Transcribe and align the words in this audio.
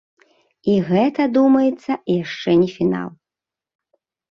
І 0.71 0.77
гэта, 0.89 1.27
думаецца, 1.35 1.91
яшчэ 2.23 2.57
не 2.65 2.69
фінал. 2.79 3.09